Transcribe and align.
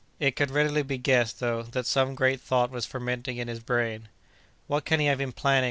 It 0.19 0.35
could 0.35 0.49
readily 0.49 0.81
be 0.81 0.97
guessed, 0.97 1.39
though, 1.39 1.61
that 1.61 1.85
some 1.85 2.15
great 2.15 2.41
thought 2.41 2.71
was 2.71 2.87
fermenting 2.87 3.37
in 3.37 3.47
his 3.47 3.59
brain. 3.59 4.07
"What 4.65 4.83
can 4.83 4.99
he 4.99 5.05
have 5.05 5.19
been 5.19 5.31
planning?" 5.31 5.59